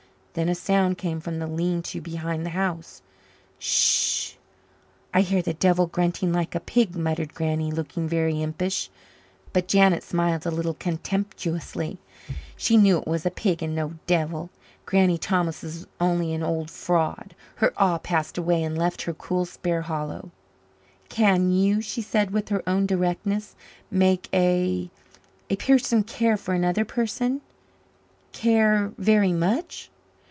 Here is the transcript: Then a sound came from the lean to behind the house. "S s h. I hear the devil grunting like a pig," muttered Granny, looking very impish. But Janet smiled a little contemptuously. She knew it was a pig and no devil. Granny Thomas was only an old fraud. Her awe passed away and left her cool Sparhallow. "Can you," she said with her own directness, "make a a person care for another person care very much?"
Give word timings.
Then 0.33 0.47
a 0.47 0.55
sound 0.55 0.97
came 0.97 1.19
from 1.19 1.39
the 1.39 1.45
lean 1.47 1.81
to 1.81 1.99
behind 1.99 2.45
the 2.45 2.51
house. 2.51 3.01
"S 3.59 3.65
s 3.67 4.31
h. 4.33 4.37
I 5.13 5.21
hear 5.23 5.41
the 5.41 5.53
devil 5.53 5.87
grunting 5.87 6.31
like 6.31 6.55
a 6.55 6.61
pig," 6.61 6.95
muttered 6.95 7.33
Granny, 7.33 7.69
looking 7.69 8.07
very 8.07 8.41
impish. 8.41 8.89
But 9.51 9.67
Janet 9.67 10.03
smiled 10.03 10.45
a 10.45 10.49
little 10.49 10.75
contemptuously. 10.75 11.99
She 12.55 12.77
knew 12.77 12.97
it 12.97 13.09
was 13.09 13.25
a 13.25 13.29
pig 13.29 13.61
and 13.61 13.75
no 13.75 13.95
devil. 14.07 14.49
Granny 14.85 15.17
Thomas 15.17 15.63
was 15.63 15.85
only 15.99 16.31
an 16.33 16.43
old 16.43 16.71
fraud. 16.71 17.35
Her 17.57 17.73
awe 17.75 17.97
passed 17.97 18.37
away 18.37 18.63
and 18.63 18.77
left 18.77 19.01
her 19.01 19.13
cool 19.13 19.43
Sparhallow. 19.43 20.31
"Can 21.09 21.51
you," 21.51 21.81
she 21.81 22.01
said 22.01 22.31
with 22.31 22.47
her 22.47 22.63
own 22.65 22.85
directness, 22.85 23.57
"make 23.91 24.29
a 24.33 24.89
a 25.49 25.57
person 25.57 26.03
care 26.03 26.37
for 26.37 26.53
another 26.53 26.85
person 26.85 27.41
care 28.31 28.93
very 28.97 29.33
much?" 29.33 29.89